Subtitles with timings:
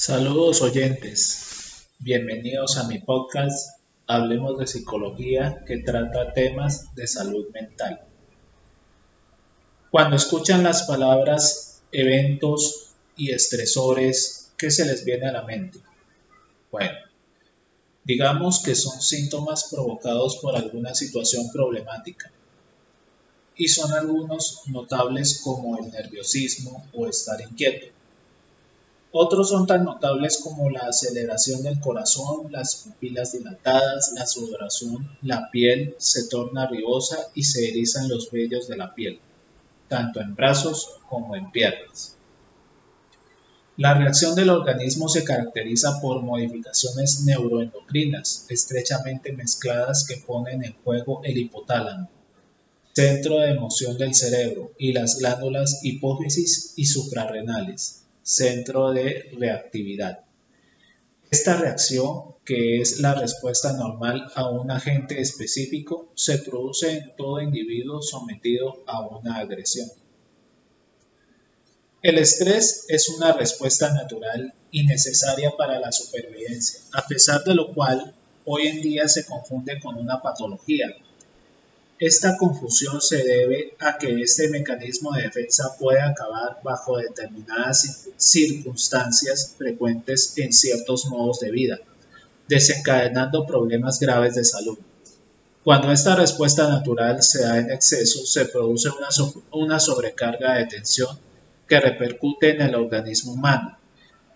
[0.00, 8.00] Saludos oyentes, bienvenidos a mi podcast Hablemos de Psicología que trata temas de salud mental.
[9.90, 15.80] Cuando escuchan las palabras eventos y estresores, ¿qué se les viene a la mente?
[16.72, 16.96] Bueno,
[18.02, 22.32] digamos que son síntomas provocados por alguna situación problemática
[23.54, 27.99] y son algunos notables como el nerviosismo o estar inquieto.
[29.12, 35.50] Otros son tan notables como la aceleración del corazón, las pupilas dilatadas, la sudoración, la
[35.50, 39.18] piel se torna ribosa y se erizan los vellos de la piel,
[39.88, 42.16] tanto en brazos como en piernas.
[43.76, 51.20] La reacción del organismo se caracteriza por modificaciones neuroendocrinas estrechamente mezcladas que ponen en juego
[51.24, 52.08] el hipotálamo,
[52.92, 60.20] centro de emoción del cerebro, y las glándulas hipófisis y suprarrenales, centro de reactividad.
[61.30, 67.40] Esta reacción, que es la respuesta normal a un agente específico, se produce en todo
[67.40, 69.88] individuo sometido a una agresión.
[72.02, 77.74] El estrés es una respuesta natural y necesaria para la supervivencia, a pesar de lo
[77.74, 80.86] cual hoy en día se confunde con una patología,
[82.00, 89.54] esta confusión se debe a que este mecanismo de defensa puede acabar bajo determinadas circunstancias
[89.58, 91.78] frecuentes en ciertos modos de vida,
[92.48, 94.78] desencadenando problemas graves de salud.
[95.62, 98.88] Cuando esta respuesta natural se da en exceso, se produce
[99.52, 101.18] una, sobrecarga de tensión
[101.68, 103.76] que repercute en el organismo humano,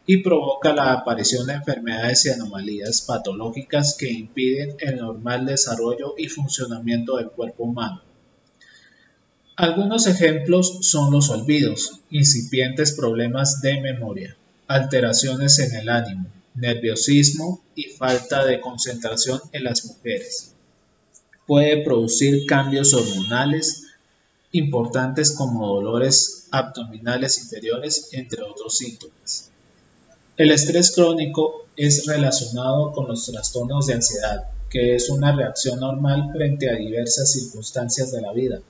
[0.07, 6.29] y provoca la aparición de enfermedades y anomalías patológicas que impiden el normal desarrollo y
[6.29, 8.03] funcionamiento del cuerpo humano.
[9.57, 17.85] Algunos ejemplos son los olvidos, incipientes problemas de memoria, alteraciones en el ánimo, nerviosismo y
[17.85, 20.55] falta de concentración en las mujeres.
[21.47, 23.85] Puede producir cambios hormonales
[24.53, 29.53] importantes como dolores abdominales inferiores, entre otros síntomas.
[30.37, 36.31] El estrés crónico es relacionado con los trastornos de ansiedad, que es una reacción normal
[36.33, 38.61] frente a diversas circunstancias de la vida,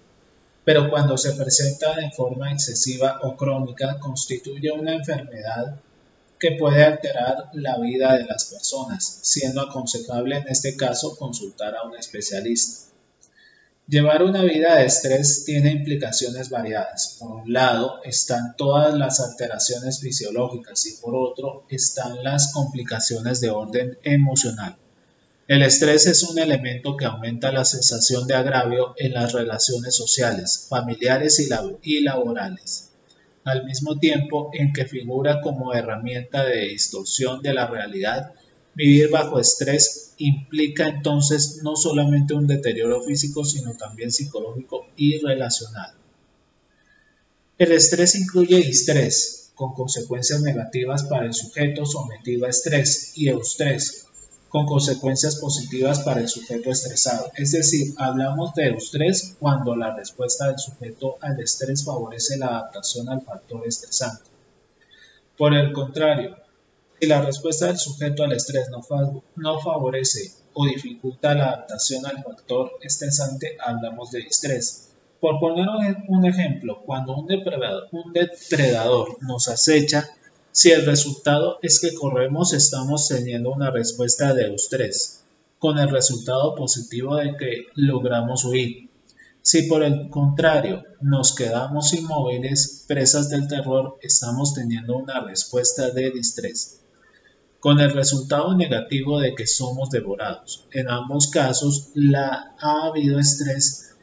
[0.63, 5.81] pero cuando se presenta de forma excesiva o crónica constituye una enfermedad
[6.39, 11.85] que puede alterar la vida de las personas, siendo aconsejable en este caso consultar a
[11.85, 12.94] un especialista.
[13.87, 17.19] Llevar una vida de estrés tiene implicaciones variadas.
[17.21, 23.51] Por un lado están todas las alteraciones fisiológicas y por otro están las complicaciones de
[23.51, 24.77] orden emocional.
[25.47, 30.67] El estrés es un elemento que aumenta la sensación de agravio en las relaciones sociales,
[30.71, 31.39] familiares
[31.83, 32.89] y, laborales,
[33.45, 38.33] al mismo tiempo en que figura como herramienta de distorsión de la realidad
[38.75, 45.95] Vivir bajo estrés implica entonces no solamente un deterioro físico, sino también psicológico y relacional.
[47.57, 54.07] El estrés incluye estrés, con consecuencias negativas para el sujeto sometido a estrés, y eustrés,
[54.49, 57.31] con consecuencias positivas para el sujeto estresado.
[57.37, 63.09] Es decir, hablamos de eustrés cuando la respuesta del sujeto al estrés favorece la adaptación
[63.09, 64.31] al factor estresante.
[65.37, 66.37] Por el contrario,
[67.01, 68.69] si la respuesta del sujeto al estrés
[69.37, 74.91] no, favorece o dificulta la adaptación al factor estresante, hablamos de estrés.
[75.21, 75.67] Por poner
[76.09, 80.09] un ejemplo, cuando un depredador, un depredador nos acecha,
[80.53, 85.25] si el resultado es que corremos, estamos teniendo una respuesta de estrés,
[85.59, 88.89] con el resultado positivo de que logramos huir.
[89.43, 96.11] Si por el contrario nos quedamos inmóviles, presas del terror, estamos teniendo una respuesta de
[96.11, 96.81] distrés
[97.65, 100.67] con el resultado negativo de que somos devorados.
[100.71, 103.95] En ambos casos, la ha habido estrés.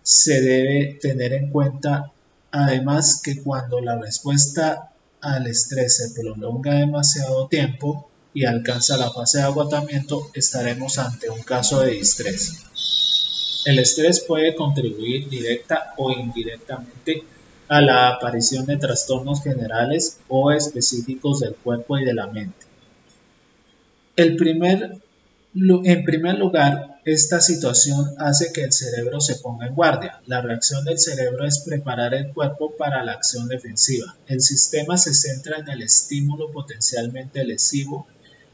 [0.00, 2.12] Se debe tener en cuenta
[2.52, 9.38] además que cuando la respuesta al estrés se prolonga demasiado tiempo y alcanza la fase
[9.38, 12.62] de agotamiento, estaremos ante un caso de estrés.
[13.64, 17.24] El estrés puede contribuir directa o indirectamente
[17.66, 22.69] a la aparición de trastornos generales o específicos del cuerpo y de la mente
[24.16, 25.00] en primer
[26.38, 30.20] lugar, esta situación hace que el cerebro se ponga en guardia.
[30.26, 34.16] La reacción del cerebro es preparar el cuerpo para la acción defensiva.
[34.26, 38.06] El sistema se centra en el estímulo potencialmente lesivo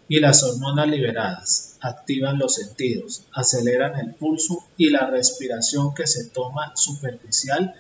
[0.09, 6.31] y las hormonas liberadas activan los sentidos, aceleran el pulso y la respiración que se
[6.31, 7.75] toma superficial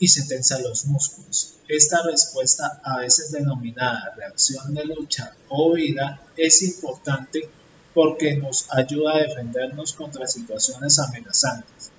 [0.00, 1.56] y se tensan los músculos.
[1.68, 7.48] Esta respuesta, a veces denominada reacción de lucha o vida, es importante
[7.92, 11.92] porque nos ayuda a defendernos contra situaciones amenazantes.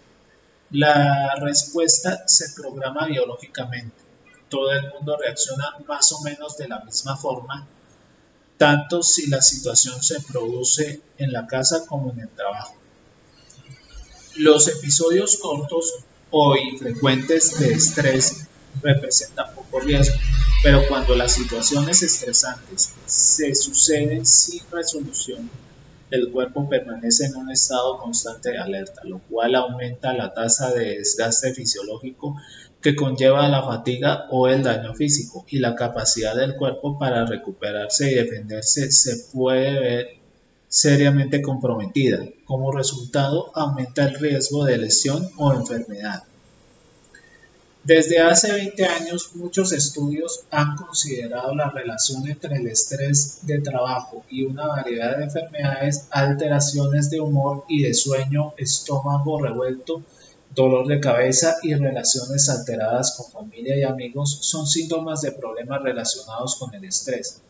[0.71, 3.95] La respuesta se programa biológicamente.
[4.49, 7.67] Todo el mundo reacciona más o menos de la misma forma,
[8.57, 12.75] tanto si la situación se produce en la casa como en el trabajo.
[14.37, 18.47] Los episodios cortos o infrecuentes de estrés
[18.81, 20.15] representan poco riesgo,
[20.63, 25.49] pero cuando las situaciones estresantes se suceden sin resolución,
[26.09, 30.97] el cuerpo permanece en un estado constante de alerta, lo cual aumenta la tasa de
[30.97, 32.35] desgaste fisiológico
[32.81, 38.11] que conlleva la fatiga o el daño físico y la capacidad del cuerpo para recuperarse
[38.11, 40.20] y defenderse se puede ver
[40.71, 42.25] seriamente comprometida.
[42.45, 46.23] Como resultado, aumenta el riesgo de lesión o enfermedad.
[47.83, 54.23] Desde hace 20 años, muchos estudios han considerado la relación entre el estrés de trabajo
[54.29, 60.03] y una variedad de enfermedades, alteraciones de humor y de sueño, estómago revuelto,
[60.55, 66.55] dolor de cabeza y relaciones alteradas con familia y amigos son síntomas de problemas relacionados
[66.55, 67.41] con el estrés,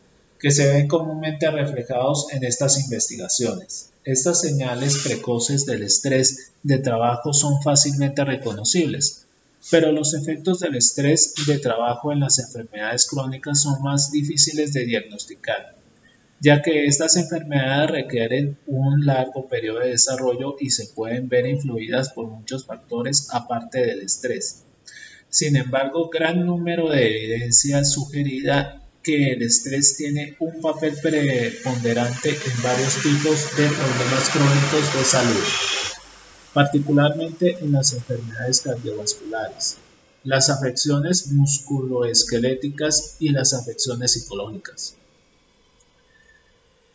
[0.41, 3.91] que se ven comúnmente reflejados en estas investigaciones.
[4.03, 9.27] Estas señales precoces del estrés de trabajo son fácilmente reconocibles
[9.69, 14.85] pero los efectos del estrés de trabajo en las enfermedades crónicas son más difíciles de
[14.85, 15.75] diagnosticar,
[16.39, 22.11] ya que estas enfermedades requieren un largo periodo de desarrollo y se pueden ver influidas
[22.11, 24.63] por muchos factores aparte del estrés.
[25.29, 32.63] Sin embargo, gran número de evidencia sugerida que el estrés tiene un papel preponderante en
[32.63, 35.43] varios tipos de problemas crónicos de salud
[36.53, 39.77] particularmente en las enfermedades cardiovasculares,
[40.23, 44.95] las afecciones musculoesqueléticas y las afecciones psicológicas.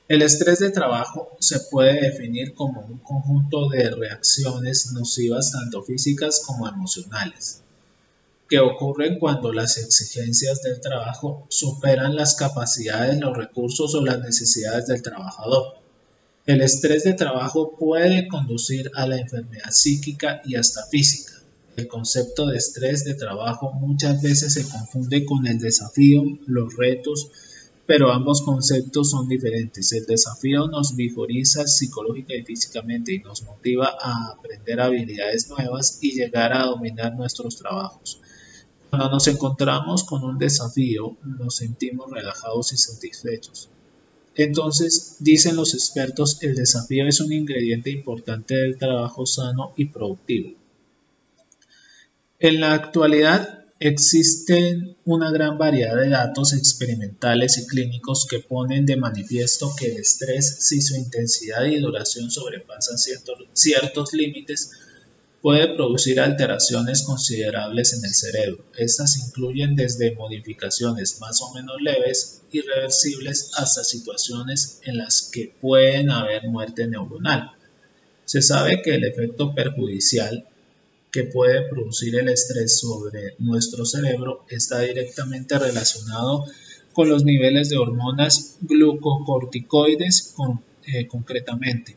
[0.08, 6.42] El estrés de trabajo se puede definir como un conjunto de reacciones nocivas tanto físicas
[6.46, 7.62] como emocionales,
[8.48, 14.86] que ocurren cuando las exigencias del trabajo superan las capacidades, los recursos o las necesidades
[14.86, 15.86] del trabajador
[16.46, 21.32] el estrés de trabajo puede conducir a la enfermedad psíquica y hasta física.
[21.76, 27.32] El concepto de estrés de trabajo muchas veces se confunde con el desafío, los retos,
[27.84, 29.90] pero ambos conceptos son diferentes.
[29.90, 36.12] El desafío nos vigoriza psicológica y físicamente y nos motiva a aprender habilidades nuevas y
[36.12, 38.20] llegar a dominar nuestros trabajos.
[38.90, 43.68] Cuando nos encontramos con un desafío, nos sentimos relajados y satisfechos.
[44.34, 50.52] Entonces, dicen los expertos, el desafío es un ingrediente importante del trabajo sano y productivo.
[52.38, 58.96] En la actualidad existen una gran variedad de datos experimentales y clínicos que ponen de
[58.96, 64.70] manifiesto que el estrés, si su intensidad y duración sobrepasan ciertos, ciertos límites,
[65.46, 68.64] puede producir alteraciones considerables en el cerebro.
[68.76, 76.10] Estas incluyen desde modificaciones más o menos leves, irreversibles, hasta situaciones en las que pueden
[76.10, 77.52] haber muerte neuronal.
[78.24, 80.48] Se sabe que el efecto perjudicial
[81.12, 86.44] que puede producir el estrés sobre nuestro cerebro está directamente relacionado
[86.92, 90.34] con los niveles de hormonas glucocorticoides
[90.88, 91.96] eh, concretamente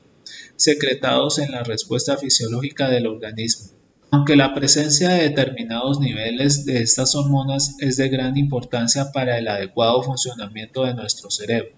[0.55, 3.71] secretados en la respuesta fisiológica del organismo.
[4.12, 9.48] Aunque la presencia de determinados niveles de estas hormonas es de gran importancia para el
[9.48, 11.71] adecuado funcionamiento de nuestro cerebro.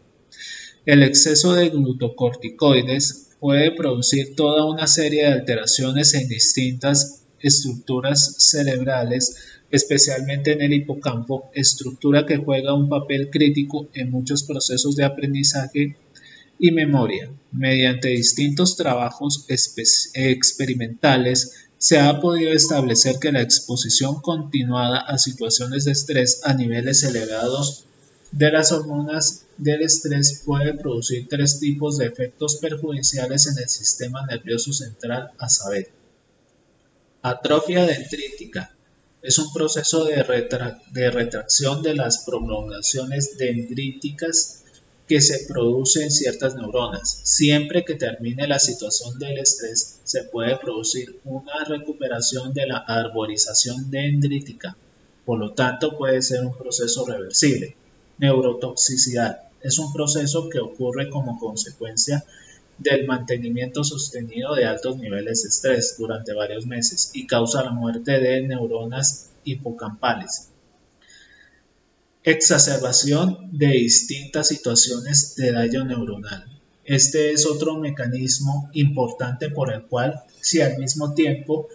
[0.86, 9.60] El exceso de glucocorticoides puede producir toda una serie de alteraciones en distintas estructuras cerebrales,
[9.72, 15.98] especialmente en el hipocampo, estructura que juega un papel crítico en muchos procesos de aprendizaje
[16.60, 17.29] y memoria.
[17.51, 19.46] Mediante distintos trabajos
[20.13, 27.03] experimentales se ha podido establecer que la exposición continuada a situaciones de estrés a niveles
[27.03, 27.86] elevados
[28.31, 34.25] de las hormonas del estrés puede producir tres tipos de efectos perjudiciales en el sistema
[34.25, 35.91] nervioso central, a saber,
[37.22, 38.74] atrofia dendrítica,
[39.22, 40.15] es un proceso de,
[40.91, 44.61] de retracción de las prolongaciones dendríticas
[45.12, 47.20] que se produce en ciertas neuronas.
[47.25, 53.91] Siempre que termine la situación del estrés, se puede producir una recuperación de la arborización
[53.91, 54.77] dendrítica.
[55.25, 57.75] Por lo tanto, puede ser un proceso reversible.
[58.20, 62.24] Neurotoxicidad es un proceso que ocurre como consecuencia
[62.77, 68.18] del mantenimiento sostenido de altos niveles de estrés durante varios meses y causa la muerte
[68.22, 70.50] de neuronas hipocampales.
[72.24, 76.46] Exacerbación de distintas situaciones de daño neuronal.
[76.86, 81.68] Este es otro mecanismo importante por el cual, si al mismo tiempo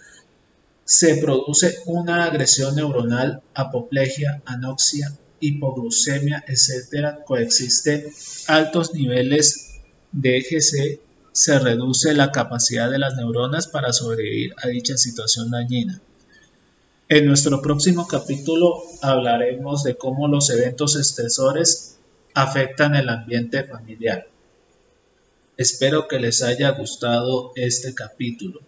[0.84, 8.04] se produce una agresión neuronal, apoplejia, anoxia, hipoglucemia, etc., coexisten
[8.46, 9.80] altos niveles
[10.12, 11.00] de EGC,
[11.32, 16.00] se reduce la capacidad de las neuronas para sobrevivir a dicha situación dañina.
[17.08, 22.00] En nuestro próximo capítulo hablaremos de cómo los eventos estresores
[22.34, 24.26] afectan el ambiente familiar.
[25.56, 28.58] Espero que les haya gustado este capítulo.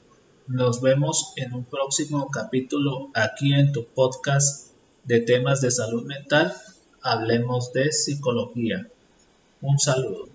[0.47, 4.71] Nos vemos en un próximo capítulo aquí en tu podcast
[5.03, 6.55] de temas de salud mental.
[7.03, 8.87] Hablemos de psicología.
[9.63, 10.29] Un saludo.